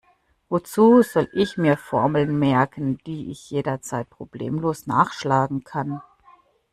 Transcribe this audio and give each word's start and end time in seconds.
Wozu 0.49 1.03
soll 1.03 1.29
ich 1.31 1.59
mir 1.59 1.77
Formeln 1.77 2.39
merken, 2.39 2.97
die 3.05 3.29
ich 3.29 3.51
jederzeit 3.51 4.09
problemlos 4.09 4.87
nachschlagen 4.87 5.63
kann? 5.63 6.01